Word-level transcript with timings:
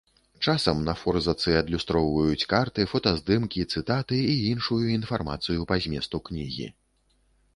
Часам 0.51 0.77
на 0.85 0.93
форзацы 1.01 1.51
адлюстроўваюць 1.57 2.47
карты, 2.53 2.87
фотаздымкі, 2.95 3.67
цытаты 3.75 4.17
і 4.31 4.39
іншую 4.53 4.81
інфармацыю 4.97 5.59
па 5.73 5.81
зместу 5.87 6.17
кнігі. 6.31 6.67